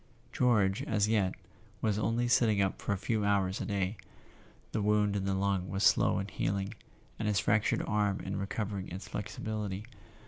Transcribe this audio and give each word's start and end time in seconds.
George, 0.33 0.81
as 0.81 1.07
yet, 1.07 1.35
was 1.79 1.99
only 1.99 2.27
sitting 2.27 2.59
up 2.59 2.81
for 2.81 2.91
a 2.91 2.97
few 2.97 3.23
hours 3.23 3.61
a 3.61 3.67
day; 3.67 3.97
the 4.71 4.81
wound 4.81 5.15
in 5.15 5.25
the 5.25 5.35
lung 5.35 5.69
was 5.69 5.83
slow 5.83 6.17
in 6.17 6.27
healing, 6.27 6.73
and 7.19 7.27
his 7.27 7.39
fractured 7.39 7.83
arm 7.83 8.19
in 8.21 8.35
recovering 8.39 8.87
its 8.89 9.07
flexibility. 9.07 9.85